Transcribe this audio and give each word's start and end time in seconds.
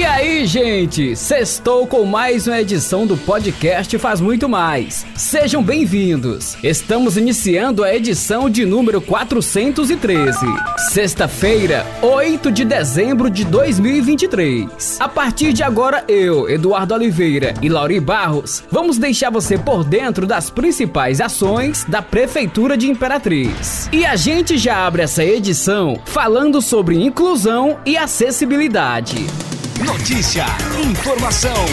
E 0.00 0.04
aí, 0.06 0.46
gente? 0.46 1.14
Sextou 1.14 1.86
com 1.86 2.06
mais 2.06 2.46
uma 2.46 2.58
edição 2.58 3.06
do 3.06 3.18
podcast 3.18 3.98
Faz 3.98 4.18
Muito 4.18 4.48
Mais. 4.48 5.04
Sejam 5.14 5.62
bem-vindos. 5.62 6.56
Estamos 6.64 7.18
iniciando 7.18 7.84
a 7.84 7.94
edição 7.94 8.48
de 8.48 8.64
número 8.64 9.02
413. 9.02 10.38
Sexta-feira, 10.90 11.84
8 12.00 12.50
de 12.50 12.64
dezembro 12.64 13.28
de 13.28 13.44
2023. 13.44 14.98
A 14.98 15.06
partir 15.06 15.52
de 15.52 15.62
agora, 15.62 16.02
eu, 16.08 16.48
Eduardo 16.48 16.94
Oliveira 16.94 17.52
e 17.60 17.68
Lauri 17.68 18.00
Barros, 18.00 18.64
vamos 18.70 18.96
deixar 18.96 19.28
você 19.28 19.58
por 19.58 19.84
dentro 19.84 20.26
das 20.26 20.48
principais 20.48 21.20
ações 21.20 21.84
da 21.84 22.00
Prefeitura 22.00 22.74
de 22.74 22.88
Imperatriz. 22.88 23.86
E 23.92 24.06
a 24.06 24.16
gente 24.16 24.56
já 24.56 24.86
abre 24.86 25.02
essa 25.02 25.22
edição 25.22 26.00
falando 26.06 26.62
sobre 26.62 26.96
inclusão 26.96 27.78
e 27.84 27.98
acessibilidade. 27.98 29.26
Notícia, 29.84 30.44
informação. 30.78 31.64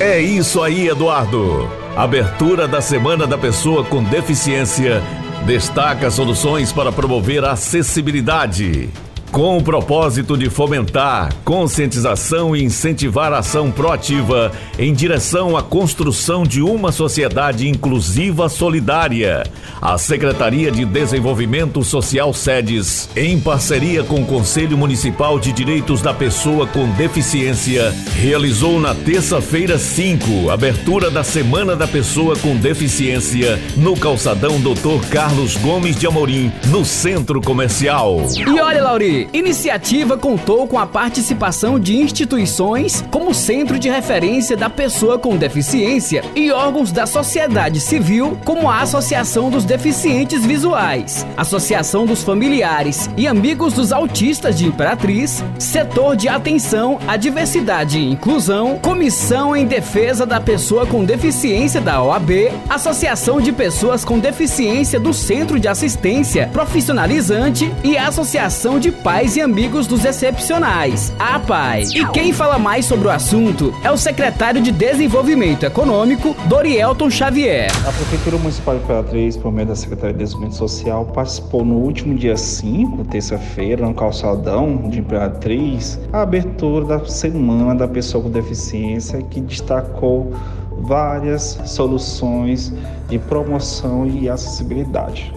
É 0.00 0.18
isso 0.18 0.62
aí, 0.62 0.88
Eduardo. 0.88 1.70
Abertura 1.94 2.66
da 2.66 2.80
Semana 2.80 3.26
da 3.26 3.36
Pessoa 3.36 3.84
com 3.84 4.02
Deficiência 4.02 5.02
destaca 5.44 6.10
soluções 6.10 6.72
para 6.72 6.90
promover 6.90 7.44
a 7.44 7.52
acessibilidade. 7.52 8.88
Com 9.36 9.58
o 9.58 9.62
propósito 9.62 10.34
de 10.34 10.48
fomentar 10.48 11.30
conscientização 11.44 12.56
e 12.56 12.64
incentivar 12.64 13.34
ação 13.34 13.70
proativa 13.70 14.50
em 14.78 14.94
direção 14.94 15.58
à 15.58 15.62
construção 15.62 16.42
de 16.42 16.62
uma 16.62 16.90
sociedade 16.90 17.68
inclusiva 17.68 18.48
solidária, 18.48 19.42
a 19.78 19.98
Secretaria 19.98 20.72
de 20.72 20.86
Desenvolvimento 20.86 21.84
Social 21.84 22.32
SEDES, 22.32 23.10
em 23.14 23.38
parceria 23.38 24.02
com 24.02 24.22
o 24.22 24.24
Conselho 24.24 24.78
Municipal 24.78 25.38
de 25.38 25.52
Direitos 25.52 26.00
da 26.00 26.14
Pessoa 26.14 26.66
com 26.66 26.88
Deficiência, 26.92 27.94
realizou 28.14 28.80
na 28.80 28.94
terça-feira 28.94 29.76
5 29.76 30.48
abertura 30.48 31.10
da 31.10 31.22
Semana 31.22 31.76
da 31.76 31.86
Pessoa 31.86 32.36
com 32.36 32.56
Deficiência 32.56 33.60
no 33.76 33.94
calçadão 33.98 34.58
Dr. 34.58 35.06
Carlos 35.10 35.58
Gomes 35.58 35.94
de 35.94 36.06
Amorim, 36.06 36.50
no 36.68 36.86
Centro 36.86 37.42
Comercial. 37.42 38.26
E 38.34 38.60
olha, 38.60 38.82
Lauri, 38.82 39.25
iniciativa 39.32 40.16
contou 40.16 40.66
com 40.66 40.78
a 40.78 40.86
participação 40.86 41.78
de 41.78 41.96
instituições 41.96 43.04
como 43.10 43.34
Centro 43.34 43.78
de 43.78 43.88
Referência 43.88 44.56
da 44.56 44.68
Pessoa 44.70 45.18
com 45.18 45.36
Deficiência 45.36 46.24
e 46.34 46.50
órgãos 46.50 46.92
da 46.92 47.06
sociedade 47.06 47.80
civil, 47.80 48.38
como 48.44 48.70
a 48.70 48.80
Associação 48.80 49.50
dos 49.50 49.64
Deficientes 49.64 50.44
Visuais, 50.44 51.26
Associação 51.36 52.06
dos 52.06 52.22
Familiares 52.22 53.10
e 53.16 53.26
Amigos 53.26 53.74
dos 53.74 53.92
Autistas 53.92 54.56
de 54.56 54.66
Imperatriz, 54.66 55.42
Setor 55.58 56.16
de 56.16 56.28
Atenção 56.28 56.98
à 57.06 57.16
Diversidade 57.16 57.98
e 57.98 58.10
Inclusão, 58.10 58.78
Comissão 58.78 59.56
em 59.56 59.66
Defesa 59.66 60.26
da 60.26 60.40
Pessoa 60.40 60.86
com 60.86 61.04
Deficiência 61.04 61.80
da 61.80 62.02
OAB, 62.02 62.52
Associação 62.68 63.40
de 63.40 63.52
Pessoas 63.52 64.04
com 64.04 64.18
Deficiência 64.18 64.98
do 64.98 65.12
Centro 65.12 65.58
de 65.58 65.68
Assistência 65.68 66.48
Profissionalizante 66.52 67.72
e 67.82 67.96
Associação 67.96 68.78
de 68.78 68.90
Pais 69.06 69.36
e 69.36 69.40
amigos 69.40 69.86
dos 69.86 70.04
excepcionais, 70.04 71.12
a 71.16 71.38
PAI. 71.38 71.84
E 71.94 72.04
quem 72.08 72.32
fala 72.32 72.58
mais 72.58 72.86
sobre 72.86 73.06
o 73.06 73.10
assunto 73.12 73.72
é 73.84 73.90
o 73.92 73.96
secretário 73.96 74.60
de 74.60 74.72
Desenvolvimento 74.72 75.64
Econômico, 75.64 76.34
Dorielton 76.48 77.08
Xavier. 77.08 77.70
A 77.86 77.92
Prefeitura 77.92 78.36
Municipal 78.36 78.74
de 78.76 78.82
Imperatriz, 78.82 79.36
por 79.36 79.52
meio 79.52 79.68
da 79.68 79.76
Secretaria 79.76 80.12
de 80.12 80.18
Desenvolvimento 80.18 80.56
Social, 80.56 81.04
participou 81.04 81.64
no 81.64 81.76
último 81.76 82.16
dia 82.16 82.36
5, 82.36 83.04
terça-feira, 83.04 83.86
no 83.86 83.94
calçadão 83.94 84.88
de 84.88 84.98
Imperatriz, 84.98 86.00
a 86.12 86.22
abertura 86.22 86.84
da 86.84 87.06
Semana 87.06 87.76
da 87.76 87.86
Pessoa 87.86 88.24
com 88.24 88.28
Deficiência, 88.28 89.22
que 89.22 89.40
destacou 89.40 90.32
várias 90.80 91.60
soluções 91.64 92.72
de 93.08 93.20
promoção 93.20 94.04
e 94.04 94.28
acessibilidade. 94.28 95.32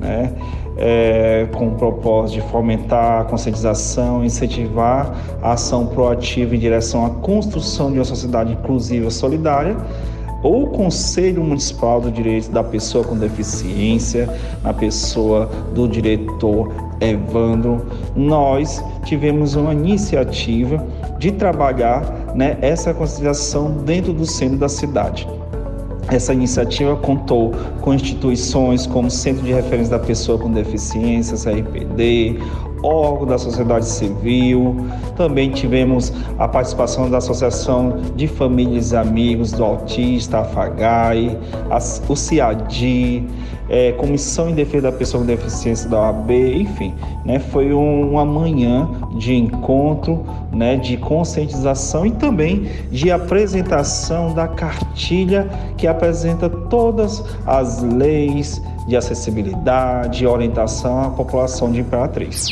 Né? 0.00 0.32
é, 0.80 1.46
com 1.52 1.68
o 1.68 1.70
propósito 1.72 2.42
de 2.42 2.50
fomentar 2.50 3.20
a 3.20 3.24
conscientização, 3.24 4.24
incentivar 4.24 5.14
a 5.42 5.52
ação 5.52 5.86
proativa 5.86 6.56
em 6.56 6.58
direção 6.58 7.04
à 7.04 7.10
construção 7.10 7.92
de 7.92 7.98
uma 7.98 8.04
sociedade 8.04 8.54
inclusiva 8.54 9.10
solidária, 9.10 9.76
o 10.42 10.68
Conselho 10.68 11.44
Municipal 11.44 12.00
do 12.00 12.10
Direito 12.10 12.50
da 12.50 12.64
Pessoa 12.64 13.04
com 13.04 13.14
Deficiência, 13.14 14.26
na 14.64 14.72
pessoa 14.72 15.50
do 15.74 15.86
diretor 15.86 16.72
Evandro, 16.98 17.84
nós 18.16 18.82
tivemos 19.04 19.54
uma 19.54 19.74
iniciativa 19.74 20.82
de 21.18 21.30
trabalhar 21.32 22.32
né, 22.34 22.56
essa 22.62 22.94
conscientização 22.94 23.70
dentro 23.84 24.14
do 24.14 24.24
centro 24.24 24.56
da 24.56 24.68
cidade. 24.68 25.28
Essa 26.10 26.34
iniciativa 26.34 26.96
contou 26.96 27.52
com 27.80 27.94
instituições 27.94 28.86
como 28.86 29.10
Centro 29.10 29.44
de 29.44 29.52
Referência 29.52 29.96
da 29.96 30.04
Pessoa 30.04 30.38
com 30.38 30.50
Deficiência, 30.50 31.36
CRPD, 31.36 32.40
órgão 32.82 33.26
da 33.26 33.38
sociedade 33.38 33.86
civil, 33.86 34.76
também 35.16 35.50
tivemos 35.50 36.12
a 36.38 36.48
participação 36.48 37.10
da 37.10 37.18
Associação 37.18 37.98
de 38.16 38.26
Famílias 38.26 38.92
e 38.92 38.96
Amigos 38.96 39.52
do 39.52 39.64
Autista, 39.64 40.40
a 40.40 40.44
FAGAI, 40.44 41.38
o 42.08 42.16
CIADI, 42.16 43.28
é, 43.68 43.92
Comissão 43.92 44.50
em 44.50 44.54
Defesa 44.54 44.90
da 44.90 44.92
Pessoa 44.92 45.22
com 45.22 45.26
Deficiência 45.26 45.88
da 45.88 46.00
OAB, 46.00 46.30
enfim, 46.30 46.94
né, 47.24 47.38
foi 47.38 47.72
um, 47.72 48.10
uma 48.10 48.24
manhã 48.24 48.88
de 49.20 49.34
encontro, 49.34 50.24
né, 50.50 50.76
de 50.76 50.96
conscientização 50.96 52.06
e 52.06 52.10
também 52.10 52.70
de 52.90 53.10
apresentação 53.10 54.32
da 54.32 54.48
cartilha 54.48 55.46
que 55.76 55.86
apresenta 55.86 56.48
todas 56.48 57.22
as 57.46 57.82
leis, 57.82 58.62
de 58.90 58.96
acessibilidade 58.96 60.24
e 60.24 60.26
orientação 60.26 61.04
à 61.04 61.10
população 61.10 61.70
de 61.70 61.80
Imperatriz. 61.80 62.48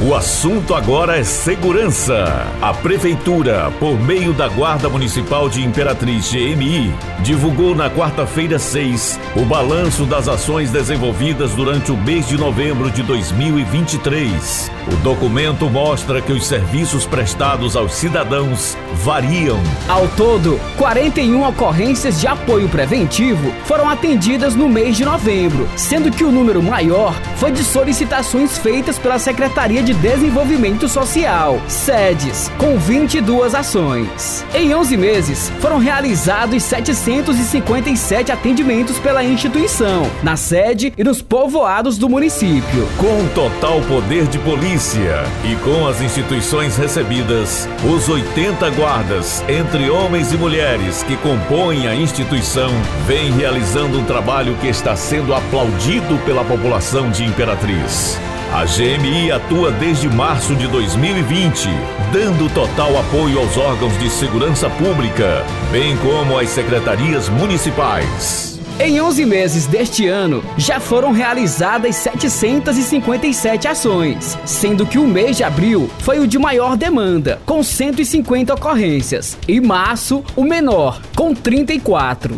O 0.00 0.14
assunto 0.14 0.74
agora 0.74 1.18
é 1.18 1.22
segurança. 1.22 2.24
A 2.62 2.72
Prefeitura, 2.72 3.70
por 3.78 4.00
meio 4.00 4.32
da 4.32 4.48
Guarda 4.48 4.88
Municipal 4.88 5.50
de 5.50 5.62
Imperatriz 5.62 6.32
GMI, 6.32 6.92
divulgou 7.22 7.74
na 7.74 7.90
quarta-feira 7.90 8.58
6 8.58 9.20
o 9.36 9.44
balanço 9.44 10.06
das 10.06 10.28
ações 10.28 10.70
desenvolvidas 10.70 11.52
durante 11.52 11.92
o 11.92 11.96
mês 11.96 12.26
de 12.26 12.38
novembro 12.38 12.90
de 12.90 13.02
2023. 13.02 14.70
O 14.90 14.96
documento 15.02 15.68
mostra 15.68 16.22
que 16.22 16.32
os 16.32 16.46
serviços 16.46 17.04
prestados 17.04 17.76
aos 17.76 17.92
cidadãos 17.92 18.76
variam. 19.04 19.58
Ao 19.88 20.08
todo, 20.08 20.58
41 20.78 21.46
ocorrências 21.46 22.18
de 22.18 22.26
apoio 22.26 22.68
preventivo 22.68 23.52
foram 23.64 23.90
atendidas 23.90 24.54
no 24.54 24.68
mês 24.68 24.96
de 24.96 25.04
novembro 25.04 25.65
sendo 25.74 26.10
que 26.10 26.24
o 26.24 26.30
número 26.30 26.62
maior 26.62 27.14
foi 27.36 27.50
de 27.50 27.64
solicitações 27.64 28.58
feitas 28.58 28.98
pela 28.98 29.18
Secretaria 29.18 29.82
de 29.82 29.92
Desenvolvimento 29.94 30.88
Social, 30.88 31.60
SEDES, 31.66 32.50
com 32.58 32.78
22 32.78 33.54
ações. 33.54 34.44
Em 34.54 34.74
11 34.74 34.96
meses, 34.96 35.52
foram 35.60 35.78
realizados 35.78 36.62
757 36.62 38.30
atendimentos 38.30 38.98
pela 38.98 39.24
instituição, 39.24 40.10
na 40.22 40.36
sede 40.36 40.92
e 40.96 41.02
nos 41.02 41.20
povoados 41.20 41.98
do 41.98 42.08
município. 42.08 42.88
Com 42.96 43.26
total 43.34 43.80
poder 43.82 44.26
de 44.26 44.38
polícia 44.38 45.24
e 45.44 45.56
com 45.56 45.86
as 45.86 46.00
instituições 46.00 46.76
recebidas, 46.76 47.68
os 47.84 48.08
80 48.08 48.70
guardas, 48.70 49.42
entre 49.48 49.90
homens 49.90 50.32
e 50.32 50.36
mulheres 50.36 51.02
que 51.02 51.16
compõem 51.16 51.88
a 51.88 51.94
instituição, 51.94 52.70
vêm 53.06 53.32
realizando 53.32 53.98
um 53.98 54.04
trabalho 54.04 54.54
que 54.60 54.68
está 54.68 54.94
sendo 54.94 55.34
aplaudido 55.34 55.45
aplaudido 55.46 56.18
pela 56.24 56.44
população 56.44 57.08
de 57.10 57.24
Imperatriz. 57.24 58.18
A 58.52 58.64
GMI 58.64 59.30
atua 59.30 59.70
desde 59.70 60.08
março 60.08 60.56
de 60.56 60.66
2020, 60.66 61.68
dando 62.12 62.52
total 62.52 62.98
apoio 62.98 63.38
aos 63.38 63.56
órgãos 63.56 63.96
de 63.98 64.10
segurança 64.10 64.68
pública, 64.68 65.44
bem 65.70 65.96
como 65.98 66.36
às 66.36 66.48
secretarias 66.50 67.28
municipais. 67.28 68.58
Em 68.80 69.00
11 69.00 69.24
meses 69.24 69.66
deste 69.66 70.06
ano, 70.06 70.44
já 70.58 70.80
foram 70.80 71.12
realizadas 71.12 71.94
757 71.96 73.68
ações, 73.68 74.36
sendo 74.44 74.84
que 74.84 74.98
o 74.98 75.06
mês 75.06 75.36
de 75.36 75.44
abril 75.44 75.88
foi 76.00 76.18
o 76.18 76.26
de 76.26 76.38
maior 76.38 76.76
demanda, 76.76 77.40
com 77.46 77.62
150 77.62 78.52
ocorrências, 78.52 79.38
e 79.46 79.60
março, 79.60 80.24
o 80.34 80.42
menor, 80.42 81.00
com 81.14 81.32
34. 81.32 82.34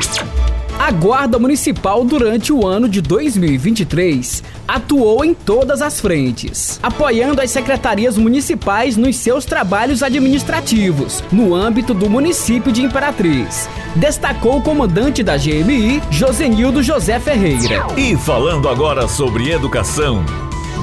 A 0.78 0.92
Guarda 0.92 1.40
Municipal, 1.40 2.04
durante 2.04 2.52
o 2.52 2.64
ano 2.64 2.88
de 2.88 3.02
2023, 3.02 4.44
atuou 4.66 5.24
em 5.24 5.34
todas 5.34 5.82
as 5.82 6.00
frentes, 6.00 6.78
apoiando 6.80 7.42
as 7.42 7.50
secretarias 7.50 8.16
municipais 8.16 8.96
nos 8.96 9.16
seus 9.16 9.44
trabalhos 9.44 10.04
administrativos, 10.04 11.22
no 11.32 11.52
âmbito 11.52 11.92
do 11.92 12.08
município 12.08 12.70
de 12.70 12.82
Imperatriz. 12.82 13.68
Destacou 13.96 14.58
o 14.58 14.62
comandante 14.62 15.20
da 15.20 15.36
GMI, 15.36 16.00
Josenildo 16.12 16.80
José 16.80 17.18
Ferreira. 17.18 17.84
E 17.96 18.16
falando 18.16 18.68
agora 18.68 19.08
sobre 19.08 19.50
educação, 19.50 20.24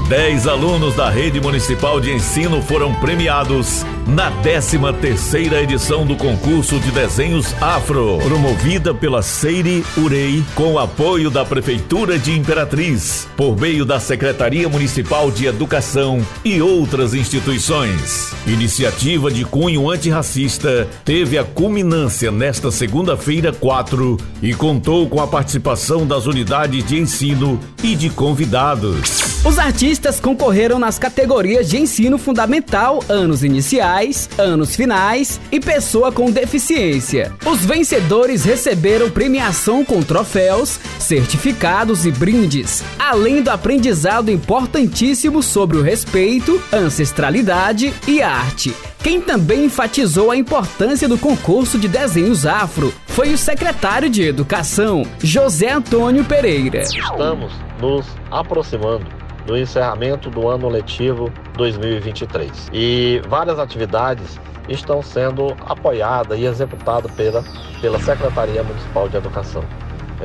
10 0.10 0.46
alunos 0.46 0.94
da 0.94 1.10
rede 1.10 1.40
municipal 1.40 2.02
de 2.02 2.12
ensino 2.12 2.62
foram 2.62 2.94
premiados 2.96 3.86
na 4.08 4.30
13 4.30 4.78
terceira 5.02 5.62
edição 5.62 6.06
do 6.06 6.16
concurso 6.16 6.80
de 6.80 6.92
desenhos 6.92 7.54
afro, 7.60 8.20
promovida 8.20 8.94
pela 8.94 9.22
Seire 9.22 9.84
Urei, 9.98 10.44
com 10.54 10.78
apoio 10.78 11.32
da 11.32 11.44
Prefeitura 11.44 12.20
de 12.20 12.32
Imperatriz, 12.38 13.28
por 13.36 13.60
meio 13.60 13.84
da 13.84 14.00
Secretaria 14.00 14.70
Municipal 14.70 15.32
de 15.32 15.48
Educação 15.48 16.26
e 16.44 16.62
outras 16.62 17.14
instituições. 17.14 18.32
Iniciativa 18.46 19.32
de 19.32 19.44
cunho 19.44 19.90
antirracista 19.90 20.88
teve 21.04 21.38
a 21.38 21.44
culminância 21.44 22.32
nesta 22.32 22.70
segunda-feira 22.70 23.52
4 23.52 24.18
e 24.42 24.54
contou 24.54 25.10
com 25.10 25.20
a 25.20 25.28
participação 25.28 26.06
das 26.06 26.28
unidades 26.28 26.86
de 26.86 27.00
ensino 27.00 27.60
e 27.84 27.96
de 27.96 28.10
convidados. 28.10 29.36
Os 29.46 29.60
artistas 29.60 30.20
concorreram 30.20 30.80
nas 30.80 30.98
categorias 30.98 31.70
de 31.70 31.78
ensino 31.78 32.18
fundamental, 32.18 33.04
anos 33.08 33.44
iniciais, 33.44 33.95
anos 34.38 34.76
finais 34.76 35.40
e 35.52 35.60
pessoa 35.60 36.12
com 36.12 36.30
deficiência. 36.30 37.34
Os 37.46 37.64
vencedores 37.64 38.44
receberam 38.44 39.10
premiação 39.10 39.86
com 39.86 40.04
troféus, 40.04 40.80
certificados 41.00 42.06
e 42.06 42.12
brindes, 42.12 42.84
além 43.00 43.42
do 43.42 43.50
aprendizado 43.50 44.30
importantíssimo 44.30 45.42
sobre 45.42 45.78
o 45.78 45.82
respeito, 45.82 46.62
ancestralidade 46.74 47.94
e 48.06 48.22
arte. 48.22 48.76
Quem 49.02 49.22
também 49.22 49.66
enfatizou 49.66 50.32
a 50.32 50.36
importância 50.36 51.08
do 51.08 51.18
concurso 51.18 51.78
de 51.78 51.88
desenhos 51.88 52.46
afro 52.46 52.94
foi 53.06 53.32
o 53.32 53.38
secretário 53.38 54.10
de 54.10 54.24
Educação, 54.24 55.04
José 55.20 55.72
Antônio 55.72 56.26
Pereira. 56.26 56.82
Estamos 56.82 57.54
nos 57.80 58.06
aproximando 58.32 59.06
do 59.46 59.58
encerramento 59.58 60.30
do 60.30 60.48
ano 60.48 60.68
letivo 60.68 61.32
2023. 61.56 62.70
E 62.74 63.22
várias 63.28 63.60
atividades 63.60 64.40
estão 64.68 65.02
sendo 65.02 65.56
apoiadas 65.66 66.38
e 66.40 66.46
executadas 66.46 67.12
pela, 67.12 67.44
pela 67.82 68.00
Secretaria 68.00 68.64
Municipal 68.64 69.08
de 69.08 69.18
Educação. 69.18 69.64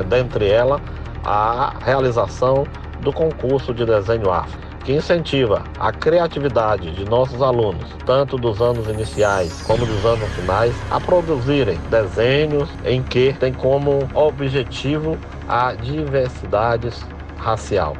Dentre 0.08 0.48
elas, 0.48 0.80
a 1.24 1.74
realização 1.84 2.66
do 3.00 3.12
concurso 3.12 3.74
de 3.74 3.84
desenho 3.84 4.30
afro, 4.30 4.58
que 4.84 4.92
incentiva 4.92 5.62
a 5.78 5.92
criatividade 5.92 6.90
de 6.92 7.04
nossos 7.04 7.42
alunos, 7.42 7.84
tanto 8.06 8.38
dos 8.38 8.62
anos 8.62 8.88
iniciais 8.88 9.62
como 9.62 9.84
dos 9.84 10.04
anos 10.06 10.28
finais, 10.30 10.74
a 10.90 10.98
produzirem 10.98 11.78
desenhos 11.90 12.68
em 12.84 13.02
que 13.02 13.34
tem 13.34 13.52
como 13.52 13.98
objetivo 14.14 15.18
a 15.48 15.74
diversidade 15.74 16.90
racial 17.36 17.94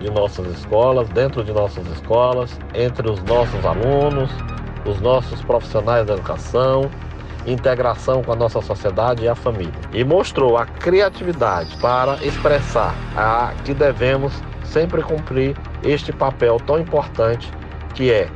de 0.00 0.10
nossas 0.10 0.46
escolas, 0.58 1.08
dentro 1.08 1.42
de 1.42 1.52
nossas 1.52 1.86
escolas, 1.88 2.58
entre 2.74 3.08
os 3.10 3.22
nossos 3.24 3.64
alunos, 3.64 4.30
os 4.84 5.00
nossos 5.00 5.40
profissionais 5.42 6.06
da 6.06 6.14
educação, 6.14 6.90
integração 7.46 8.22
com 8.22 8.32
a 8.32 8.36
nossa 8.36 8.60
sociedade 8.60 9.24
e 9.24 9.28
a 9.28 9.34
família. 9.34 9.72
E 9.92 10.04
mostrou 10.04 10.56
a 10.56 10.66
criatividade 10.66 11.76
para 11.78 12.16
expressar 12.24 12.94
a 13.16 13.52
que 13.64 13.72
devemos 13.72 14.32
sempre 14.64 15.02
cumprir 15.02 15.56
este 15.82 16.12
papel 16.12 16.58
tão 16.58 16.78
importante 16.78 17.50
que 17.94 18.10
é 18.10 18.28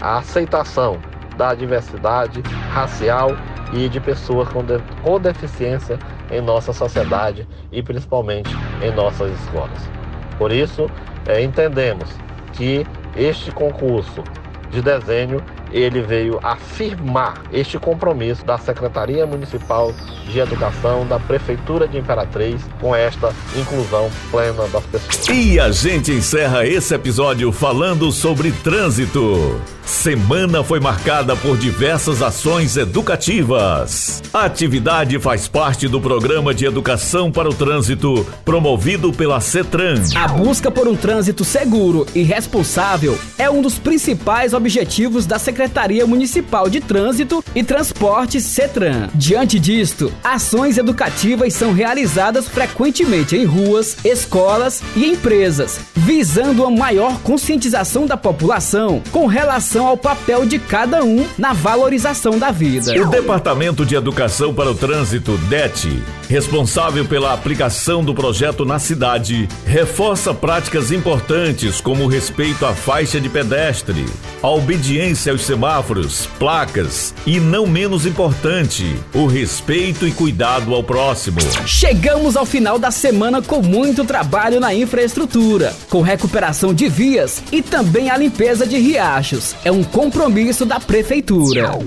a 0.00 0.18
aceitação 0.18 0.98
da 1.36 1.54
diversidade 1.54 2.42
racial 2.70 3.30
e 3.72 3.88
de 3.88 4.00
pessoas 4.00 4.48
com, 4.48 4.64
de, 4.64 4.78
com 5.02 5.18
deficiência 5.18 5.98
em 6.30 6.40
nossa 6.40 6.72
sociedade 6.72 7.46
e 7.70 7.82
principalmente 7.82 8.50
em 8.82 8.94
nossas 8.94 9.32
escolas. 9.40 10.01
Por 10.42 10.50
isso, 10.50 10.90
é, 11.24 11.40
entendemos 11.40 12.08
que 12.52 12.84
este 13.16 13.52
concurso 13.52 14.24
de 14.72 14.82
desenho 14.82 15.40
ele 15.72 16.02
veio 16.02 16.38
afirmar 16.42 17.42
este 17.52 17.78
compromisso 17.78 18.44
da 18.44 18.58
Secretaria 18.58 19.26
Municipal 19.26 19.92
de 20.30 20.38
Educação 20.38 21.06
da 21.06 21.18
Prefeitura 21.18 21.88
de 21.88 21.98
Imperatriz 21.98 22.60
com 22.80 22.94
esta 22.94 23.32
inclusão 23.56 24.10
plena 24.30 24.68
das 24.68 24.84
pessoas. 24.84 25.28
E 25.28 25.58
a 25.58 25.70
gente 25.70 26.12
encerra 26.12 26.66
esse 26.66 26.94
episódio 26.94 27.50
falando 27.50 28.12
sobre 28.12 28.52
trânsito. 28.52 29.60
Semana 29.84 30.62
foi 30.62 30.78
marcada 30.78 31.34
por 31.34 31.56
diversas 31.58 32.22
ações 32.22 32.76
educativas. 32.76 34.22
A 34.32 34.44
atividade 34.44 35.18
faz 35.18 35.48
parte 35.48 35.88
do 35.88 36.00
programa 36.00 36.54
de 36.54 36.64
educação 36.64 37.32
para 37.32 37.48
o 37.48 37.54
trânsito 37.54 38.24
promovido 38.44 39.12
pela 39.12 39.40
CETRAN. 39.40 40.00
A 40.14 40.28
busca 40.28 40.70
por 40.70 40.86
um 40.86 40.94
trânsito 40.94 41.44
seguro 41.44 42.06
e 42.14 42.22
responsável 42.22 43.18
é 43.36 43.50
um 43.50 43.60
dos 43.60 43.76
principais 43.76 44.54
objetivos 44.54 45.26
da 45.26 45.38
Secretaria 45.38 45.61
Secretaria 45.62 46.04
Municipal 46.04 46.68
de 46.68 46.80
Trânsito 46.80 47.44
e 47.54 47.62
Transportes 47.62 48.42
CETRAN. 48.42 49.08
Diante 49.14 49.60
disto, 49.60 50.12
ações 50.24 50.76
educativas 50.76 51.54
são 51.54 51.72
realizadas 51.72 52.48
frequentemente 52.48 53.36
em 53.36 53.44
ruas, 53.44 53.96
escolas 54.04 54.82
e 54.96 55.06
empresas, 55.06 55.78
visando 55.94 56.66
a 56.66 56.70
maior 56.70 57.20
conscientização 57.20 58.06
da 58.06 58.16
população 58.16 59.00
com 59.12 59.26
relação 59.26 59.86
ao 59.86 59.96
papel 59.96 60.44
de 60.44 60.58
cada 60.58 61.04
um 61.04 61.24
na 61.38 61.52
valorização 61.52 62.40
da 62.40 62.50
vida. 62.50 62.92
O 63.00 63.06
Departamento 63.06 63.86
de 63.86 63.94
Educação 63.94 64.52
para 64.52 64.68
o 64.68 64.74
Trânsito, 64.74 65.38
DET, 65.48 66.02
responsável 66.32 67.04
pela 67.04 67.34
aplicação 67.34 68.02
do 68.02 68.14
projeto 68.14 68.64
na 68.64 68.78
cidade, 68.78 69.46
reforça 69.66 70.32
práticas 70.32 70.90
importantes 70.90 71.78
como 71.78 72.04
o 72.04 72.06
respeito 72.06 72.64
à 72.64 72.72
faixa 72.72 73.20
de 73.20 73.28
pedestre, 73.28 74.06
a 74.42 74.48
obediência 74.48 75.30
aos 75.30 75.42
semáforos, 75.42 76.26
placas 76.38 77.14
e, 77.26 77.38
não 77.38 77.66
menos 77.66 78.06
importante, 78.06 78.96
o 79.12 79.26
respeito 79.26 80.08
e 80.08 80.10
cuidado 80.10 80.74
ao 80.74 80.82
próximo. 80.82 81.38
Chegamos 81.66 82.34
ao 82.34 82.46
final 82.46 82.78
da 82.78 82.90
semana 82.90 83.42
com 83.42 83.60
muito 83.60 84.02
trabalho 84.02 84.58
na 84.58 84.74
infraestrutura, 84.74 85.76
com 85.90 86.00
recuperação 86.00 86.72
de 86.72 86.88
vias 86.88 87.42
e 87.52 87.60
também 87.60 88.08
a 88.08 88.16
limpeza 88.16 88.66
de 88.66 88.78
riachos. 88.78 89.54
É 89.66 89.70
um 89.70 89.84
compromisso 89.84 90.64
da 90.64 90.80
Prefeitura. 90.80 91.78